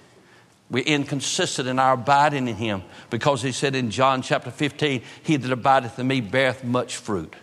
[0.69, 5.37] We're inconsistent in our abiding in him because he said in John chapter 15, He
[5.37, 7.35] that abideth in me beareth much fruit.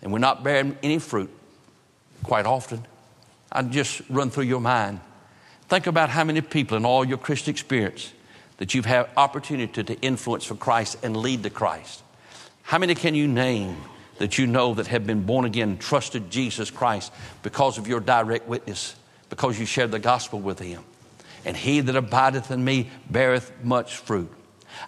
[0.00, 1.30] And we're not bearing any fruit
[2.22, 2.86] quite often.
[3.52, 5.00] I'd just run through your mind.
[5.68, 8.12] Think about how many people in all your Christian experience
[8.58, 12.02] that you've had opportunity to influence for Christ and lead to Christ.
[12.62, 13.76] How many can you name
[14.18, 18.46] that you know that have been born again, trusted Jesus Christ because of your direct
[18.46, 18.94] witness,
[19.30, 20.84] because you shared the gospel with him?
[21.44, 24.30] And he that abideth in me beareth much fruit.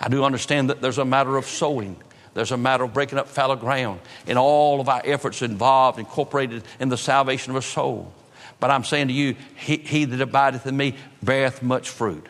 [0.00, 1.96] I do understand that there's a matter of sowing.
[2.34, 6.62] There's a matter of breaking up fallow ground in all of our efforts involved, incorporated
[6.78, 8.12] in the salvation of a soul.
[8.62, 12.24] But I'm saying to you, he, he that abideth in me beareth much fruit.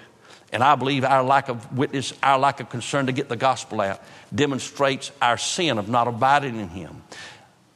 [0.50, 3.82] And I believe our lack of witness, our lack of concern to get the gospel
[3.82, 4.00] out,
[4.34, 7.02] demonstrates our sin of not abiding in Him.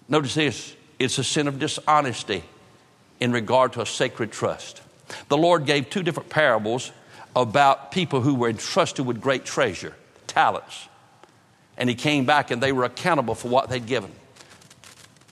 [0.08, 2.44] Notice this it's a sin of dishonesty
[3.20, 4.80] in regard to a sacred trust.
[5.28, 6.92] The Lord gave two different parables
[7.36, 9.94] about people who were entrusted with great treasure,
[10.26, 10.88] talents.
[11.76, 14.12] And he came back and they were accountable for what they'd given.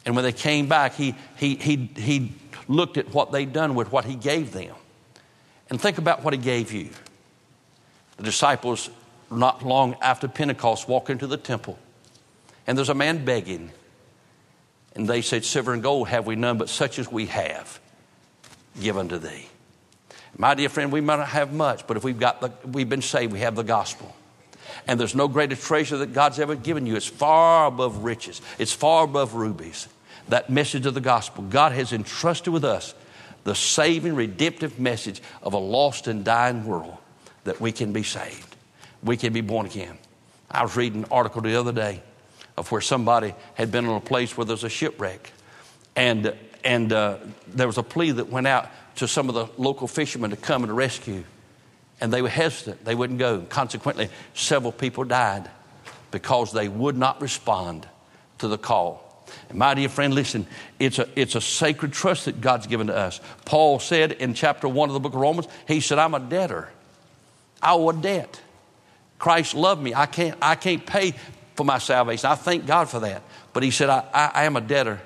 [0.05, 2.35] And when they came back, he, he, he, he
[2.69, 4.75] looked at what they'd done with what he gave them.
[5.71, 6.91] And think about what he gave you.
[8.17, 8.91] The disciples,
[9.31, 11.79] not long after Pentecost, walk into the temple.
[12.67, 13.71] And there's a man begging.
[14.95, 17.81] And they said, Silver and gold have we none, but such as we have,
[18.81, 19.49] give unto thee.
[20.37, 23.03] My dear friend, we might not have much, but if we've, got the, we've been
[23.03, 24.15] saved, we have the gospel.
[24.87, 26.97] And there's no greater treasure that God's ever given you.
[26.97, 29.89] It's far above riches, it's far above rubies.
[30.29, 31.45] That message of the gospel.
[31.45, 32.95] God has entrusted with us
[33.45, 36.97] the saving, redemptive message of a lost and dying world
[37.45, 38.57] that we can be saved.
[39.03, 39.99] We can be born again.
[40.51, 42.03] I was reading an article the other day
[42.57, 45.31] of where somebody had been in a place where there's a shipwreck.
[45.97, 46.35] And,
[46.65, 50.31] and uh, there was a plea that went out to some of the local fishermen
[50.31, 51.25] to come and rescue.
[52.01, 53.41] And they were hesitant, they wouldn't go.
[53.43, 55.51] Consequently, several people died
[56.11, 57.87] because they would not respond
[58.39, 59.04] to the call.
[59.49, 60.47] And my dear friend, listen,
[60.79, 63.21] it's a, it's a sacred trust that God's given to us.
[63.45, 66.69] Paul said in chapter 1 of the book of Romans, he said, I'm a debtor.
[67.63, 68.41] I owe a debt.
[69.19, 69.95] Christ loved me.
[69.95, 71.15] I can't, I can't pay
[71.55, 72.29] for my salvation.
[72.29, 73.23] I thank God for that.
[73.53, 75.01] But he said, I, I, I am a debtor,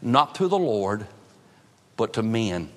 [0.00, 1.06] not to the Lord,
[1.96, 2.70] but to men.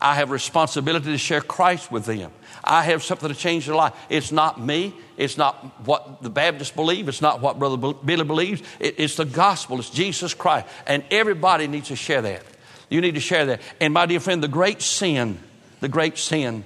[0.00, 2.30] I have responsibility to share Christ with them.
[2.64, 3.94] I have something to change their life.
[4.08, 4.94] It's not me.
[5.16, 7.08] It's not what the Baptists believe.
[7.08, 8.62] It's not what Brother Billy believes.
[8.80, 9.78] It, it's the gospel.
[9.78, 10.66] It's Jesus Christ.
[10.86, 12.42] And everybody needs to share that.
[12.88, 13.60] You need to share that.
[13.80, 15.38] And my dear friend, the great sin,
[15.80, 16.64] the great sin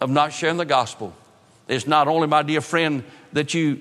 [0.00, 1.14] of not sharing the gospel
[1.68, 3.80] is not only, my dear friend, that you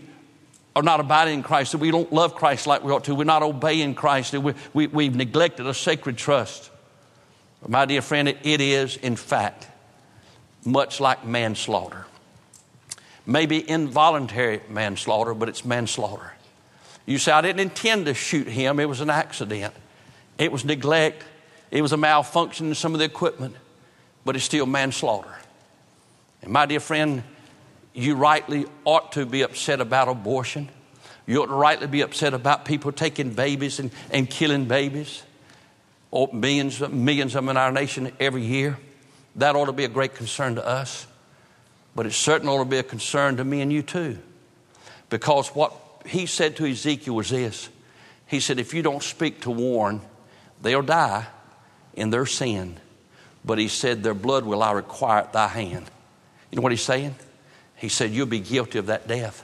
[0.75, 3.23] are not abiding in Christ, that we don't love Christ like we ought to, we're
[3.23, 6.69] not obeying Christ, that we, we, we've neglected a sacred trust.
[7.67, 9.67] My dear friend, it, it is, in fact,
[10.67, 12.05] much like manslaughter.
[13.25, 16.33] Maybe involuntary manslaughter, but it's manslaughter.
[17.05, 19.73] You say, I didn't intend to shoot him, it was an accident.
[20.37, 21.23] It was neglect,
[21.71, 23.55] it was a malfunction in some of the equipment,
[24.25, 25.33] but it's still manslaughter.
[26.41, 27.23] And my dear friend,
[27.93, 30.67] you rightly ought to be upset about abortion.
[31.25, 35.23] You ought to rightly be upset about people taking babies and, and killing babies.
[36.11, 38.77] Or millions, millions of them in our nation every year.
[39.37, 41.07] That ought to be a great concern to us.
[41.95, 44.19] But it certainly ought to be a concern to me and you too.
[45.09, 45.73] Because what
[46.05, 47.69] he said to Ezekiel was this
[48.25, 50.01] He said, If you don't speak to warn,
[50.61, 51.27] they'll die
[51.93, 52.77] in their sin.
[53.45, 55.85] But he said, Their blood will I require at thy hand.
[56.51, 57.15] You know what he's saying?
[57.75, 59.43] He said, You'll be guilty of that death.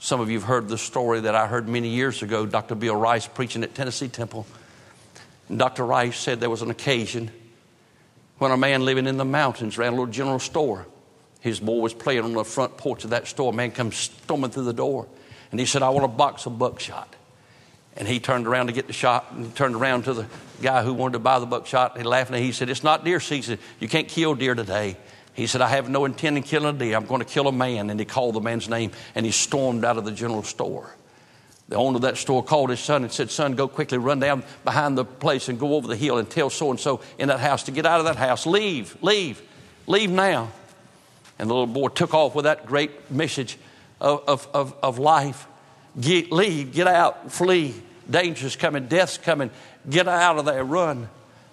[0.00, 2.76] Some of you have heard the story that I heard many years ago, Dr.
[2.76, 4.46] Bill Rice preaching at Tennessee Temple.
[5.48, 5.84] And Dr.
[5.84, 7.32] Rice said there was an occasion
[8.38, 10.86] when a man living in the mountains ran a little general store.
[11.40, 13.52] His boy was playing on the front porch of that store.
[13.52, 15.06] A man comes storming through the door.
[15.50, 17.14] And he said, I want a box of buckshot.
[17.96, 20.26] And he turned around to get the shot and turned around to the
[20.62, 21.92] guy who wanted to buy the buckshot.
[21.92, 23.58] And he laughed and he said, It's not deer season.
[23.80, 24.96] You can't kill deer today.
[25.34, 26.96] He said, I have no intent in killing a deer.
[26.96, 27.90] I'm going to kill a man.
[27.90, 30.94] And he called the man's name and he stormed out of the general store.
[31.68, 34.42] The owner of that store called his son and said, Son, go quickly, run down
[34.64, 37.40] behind the place and go over the hill and tell so and so in that
[37.40, 38.46] house to get out of that house.
[38.46, 39.42] Leave, leave,
[39.86, 40.50] leave now.
[41.38, 43.58] And the little boy took off with that great message
[44.00, 45.46] of, of, of, of life.
[46.00, 47.74] Get, leave, get out, flee.
[48.08, 49.50] Danger's coming, death's coming.
[49.88, 51.08] Get out of there, run.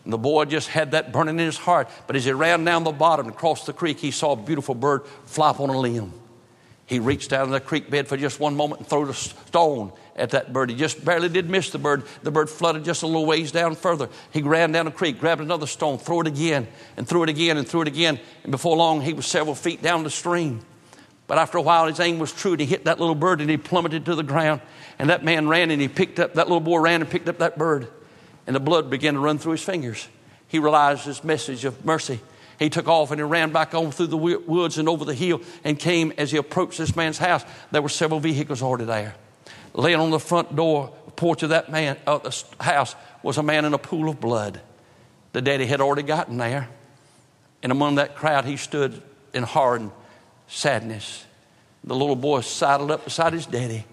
[0.06, 1.90] And the boy just had that burning in his heart.
[2.08, 5.06] But as he ran down the bottom and the creek, he saw a beautiful bird
[5.26, 6.14] flop on a limb.
[6.86, 9.92] He reached down in the creek bed for just one moment and threw a stone
[10.16, 10.70] at that bird.
[10.70, 12.04] He just barely did miss the bird.
[12.24, 14.10] The bird flooded just a little ways down further.
[14.32, 17.58] He ran down the creek, grabbed another stone, threw it again, and threw it again,
[17.58, 18.20] and threw it again.
[18.44, 20.62] And before long, he was several feet down the stream.
[21.28, 23.50] But after a while, his aim was true, and he hit that little bird and
[23.50, 24.62] he plummeted to the ground.
[25.00, 27.40] And that man ran and he picked up, that little boy ran and picked up
[27.40, 27.88] that bird
[28.48, 30.08] and the blood began to run through his fingers.
[30.48, 32.20] He realized his message of mercy.
[32.60, 35.42] He took off and he ran back on through the woods and over the hill
[35.64, 37.44] and came as he approached this man's house.
[37.72, 39.16] There were several vehicles already there.
[39.76, 43.64] Laying on the front door porch of that man uh, the house was a man
[43.64, 44.60] in a pool of blood.
[45.32, 46.68] The daddy had already gotten there,
[47.64, 49.02] and among that crowd he stood
[49.34, 49.92] in hard
[50.48, 51.26] sadness.
[51.84, 53.86] The little boy sidled up beside his daddy,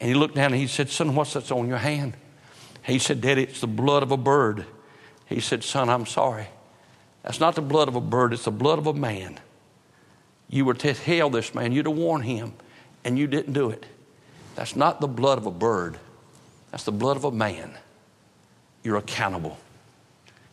[0.00, 2.14] and he looked down and he said, "Son, what's that's on your hand?"
[2.84, 4.66] He said, Daddy, it's the blood of a bird.
[5.26, 6.46] He said, Son, I'm sorry.
[7.22, 9.40] That's not the blood of a bird, it's the blood of a man.
[10.48, 12.52] You were to tell this man, you to warn him,
[13.02, 13.86] and you didn't do it.
[14.54, 15.98] That's not the blood of a bird,
[16.70, 17.72] that's the blood of a man.
[18.82, 19.56] You're accountable.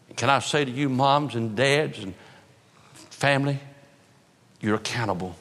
[0.07, 2.13] And can I say to you, moms and dads and
[2.93, 3.59] family,
[4.61, 5.35] you're accountable.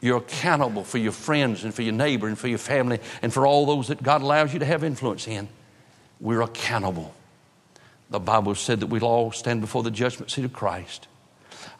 [0.00, 3.46] You're accountable for your friends and for your neighbor and for your family and for
[3.46, 5.48] all those that God allows you to have influence in
[6.20, 7.14] we're accountable.
[8.10, 11.06] The Bible said that we'll all stand before the judgment seat of Christ.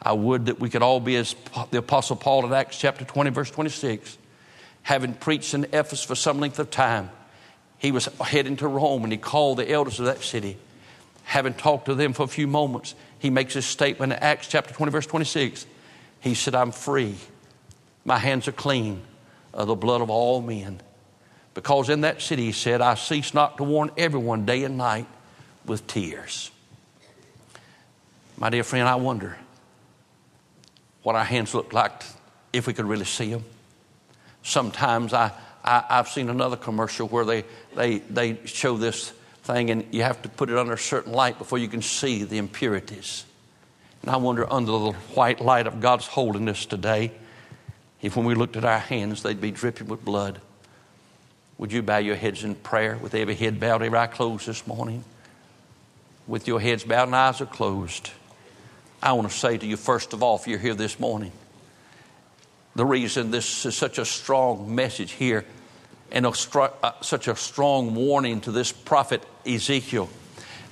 [0.01, 1.35] I would that we could all be as
[1.71, 4.17] the Apostle Paul in Acts chapter 20, verse 26.
[4.85, 7.09] Having preached in Ephesus for some length of time,
[7.79, 10.57] he was heading to Rome and he called the elders of that city.
[11.23, 14.75] Having talked to them for a few moments, he makes his statement in Acts chapter
[14.75, 15.65] 20, verse 26.
[16.19, 17.15] He said, I'm free.
[18.03, 19.01] My hands are clean
[19.55, 20.79] of the blood of all men.
[21.55, 25.07] Because in that city, he said, I cease not to warn everyone day and night
[25.65, 26.51] with tears.
[28.37, 29.35] My dear friend, I wonder
[31.01, 32.03] what our hands look like
[32.53, 33.45] if we could really see them.
[34.45, 35.31] Sometimes I,
[35.63, 39.09] I, have seen another commercial where they, they, they show this
[39.41, 42.23] thing and you have to put it under a certain light before you can see
[42.23, 43.25] the impurities.
[44.03, 47.11] And I wonder, under the white light of God's holiness today,
[48.03, 50.39] if when we looked at our hands, they'd be dripping with blood.
[51.57, 54.67] Would you bow your heads in prayer with every head bowed, every eye closed this
[54.67, 55.03] morning?
[56.27, 58.11] With your heads bowed and eyes are closed.
[59.01, 61.31] I want to say to you, first of all, if you're here this morning,
[62.75, 65.45] the reason this is such a strong message here
[66.11, 70.09] and a str- uh, such a strong warning to this prophet Ezekiel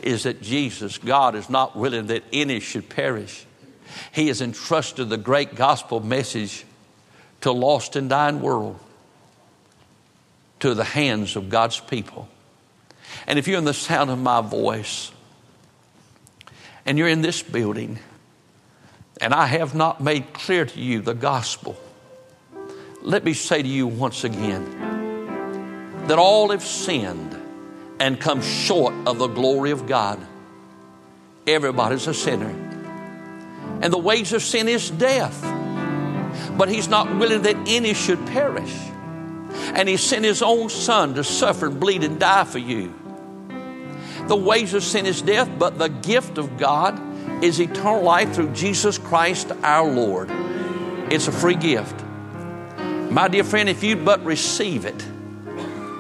[0.01, 3.45] is that Jesus, God, is not willing that any should perish.
[4.11, 6.65] He has entrusted the great gospel message
[7.41, 8.79] to lost and dying world
[10.59, 12.27] to the hands of God's people.
[13.27, 15.11] And if you're in the sound of my voice
[16.85, 17.99] and you're in this building
[19.21, 21.77] and I have not made clear to you the gospel,
[23.03, 24.63] let me say to you once again
[26.07, 27.37] that all have sinned
[27.99, 30.19] and come short of the glory of God.
[31.45, 32.49] Everybody's a sinner.
[33.81, 35.41] And the wages of sin is death.
[36.57, 38.73] But He's not willing that any should perish.
[39.75, 42.93] And He sent His own Son to suffer and bleed and die for you.
[44.27, 48.53] The wages of sin is death, but the gift of God is eternal life through
[48.53, 50.29] Jesus Christ our Lord.
[51.11, 52.02] It's a free gift.
[53.14, 55.05] My dear friend, if you'd but receive it,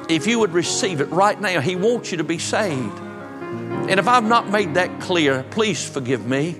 [0.09, 2.97] if you would receive it right now, He wants you to be saved.
[2.99, 6.59] And if I've not made that clear, please forgive me.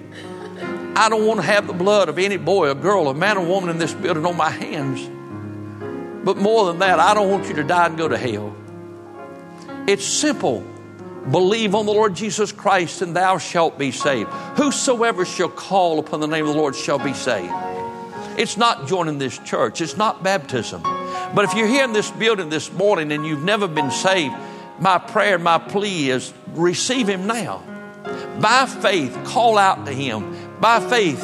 [0.95, 3.47] I don't want to have the blood of any boy or girl, a man or
[3.47, 5.01] woman in this building on my hands.
[6.24, 8.56] But more than that, I don't want you to die and go to hell.
[9.88, 10.64] It's simple.
[11.32, 14.30] Believe on the Lord Jesus Christ, and thou shalt be saved.
[14.56, 17.51] Whosoever shall call upon the name of the Lord shall be saved.
[18.38, 20.81] It's not joining this church, it's not baptism.
[20.81, 24.36] But if you're here in this building this morning and you've never been saved,
[24.79, 27.63] my prayer, my plea is receive Him now.
[28.39, 30.59] By faith, call out to Him.
[30.59, 31.23] By faith,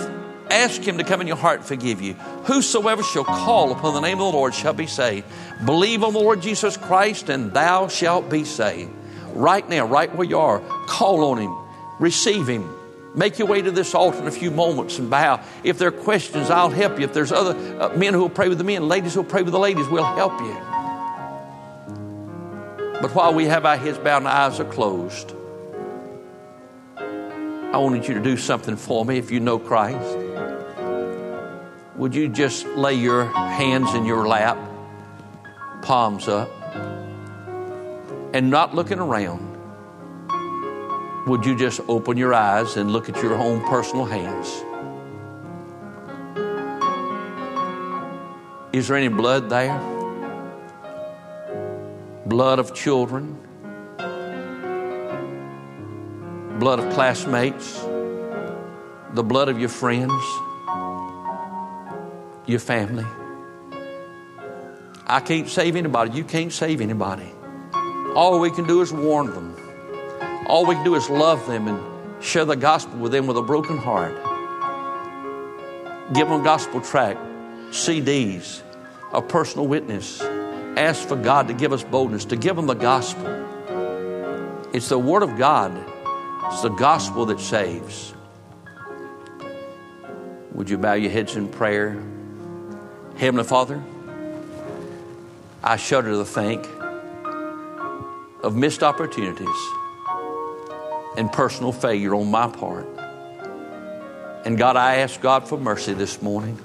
[0.49, 2.14] ask Him to come in your heart and forgive you.
[2.45, 5.28] Whosoever shall call upon the name of the Lord shall be saved.
[5.66, 8.91] Believe on the Lord Jesus Christ, and thou shalt be saved.
[9.34, 11.55] Right now, right where you are, call on Him,
[11.99, 12.79] receive Him.
[13.16, 15.41] Make your way to this altar in a few moments and bow.
[15.64, 17.05] If there are questions, I'll help you.
[17.05, 19.41] If there's other uh, men who will pray with the men, ladies who will pray
[19.41, 20.53] with the ladies, we'll help you.
[23.01, 25.34] But while we have our heads bowed and eyes are closed,
[26.97, 30.18] I wanted you to do something for me if you know Christ.
[31.95, 34.57] Would you just lay your hands in your lap,
[35.82, 36.49] palms up,
[38.34, 39.49] and not looking around?
[41.30, 44.48] Would you just open your eyes and look at your own personal hands?
[48.74, 49.78] Is there any blood there?
[52.26, 53.38] Blood of children?
[56.58, 57.80] Blood of classmates?
[59.14, 60.24] The blood of your friends?
[62.48, 63.06] Your family?
[65.06, 66.18] I can't save anybody.
[66.18, 67.32] You can't save anybody.
[68.16, 69.59] All we can do is warn them.
[70.50, 73.41] All we can do is love them and share the gospel with them with a
[73.43, 74.16] broken heart.
[76.12, 77.20] Give them gospel tract,
[77.70, 78.64] CDs,
[79.14, 80.20] a personal witness.
[80.20, 83.28] Ask for God to give us boldness, to give them the gospel.
[84.74, 85.72] It's the Word of God,
[86.47, 88.16] it's the gospel that saves.
[90.54, 92.02] Would you bow your heads in prayer?
[93.18, 93.84] Heavenly Father,
[95.64, 96.68] I shudder to think
[98.41, 99.79] of missed opportunities
[101.18, 102.88] and personal failure on my part.
[104.45, 106.60] And God, I ask God for mercy this morning.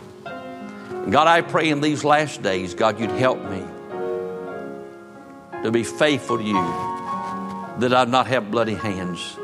[1.10, 3.62] God, I pray in these last days, God, you'd help me
[5.62, 6.62] to be faithful to you,
[7.80, 9.36] that I'd not have bloody hands.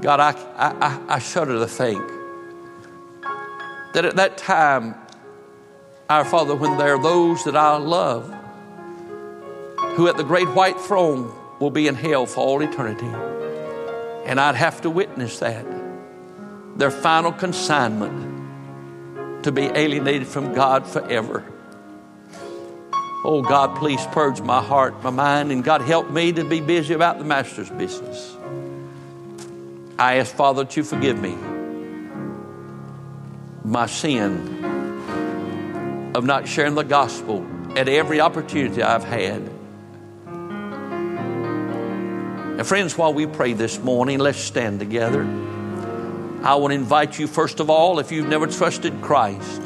[0.00, 2.06] God, I, I, I shudder to think
[3.92, 4.94] that at that time,
[6.08, 8.34] our Father, when there are those that I love
[9.96, 13.10] who at the great white throne will be in hell for all eternity.
[14.30, 15.66] And I'd have to witness that.
[16.76, 21.44] Their final consignment to be alienated from God forever.
[23.24, 26.94] Oh God, please purge my heart, my mind, and God help me to be busy
[26.94, 28.36] about the Master's business.
[29.98, 31.36] I ask, Father, that you forgive me
[33.64, 34.62] my sin
[36.14, 37.44] of not sharing the gospel
[37.76, 39.50] at every opportunity I've had.
[42.60, 45.22] And friends, while we pray this morning, let's stand together.
[45.22, 49.62] I want to invite you, first of all, if you've never trusted Christ,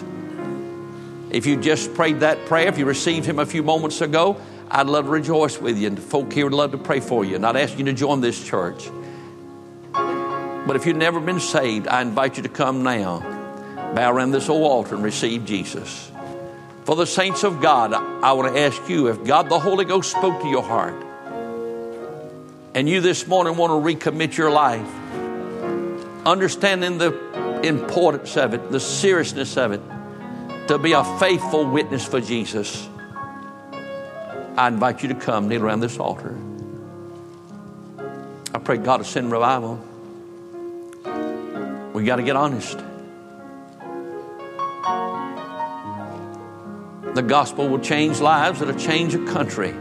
[1.28, 4.40] if you just prayed that prayer, if you received Him a few moments ago,
[4.70, 7.24] I'd love to rejoice with you, and the folk here would love to pray for
[7.24, 7.36] you.
[7.40, 8.88] Not asking you to join this church.
[9.92, 13.18] But if you've never been saved, I invite you to come now,
[13.96, 16.12] bow around this old altar, and receive Jesus.
[16.84, 20.12] For the saints of God, I want to ask you if God the Holy Ghost
[20.12, 21.03] spoke to your heart,
[22.74, 24.88] and you this morning want to recommit your life,
[26.26, 27.12] understanding the
[27.62, 29.80] importance of it, the seriousness of it,
[30.66, 32.88] to be a faithful witness for Jesus.
[34.56, 36.36] I invite you to come kneel around this altar.
[38.52, 39.80] I pray God to send revival.
[41.92, 42.78] We got to get honest.
[47.14, 49.76] The gospel will change lives, it'll change a country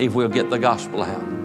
[0.00, 1.39] if we'll get the gospel out.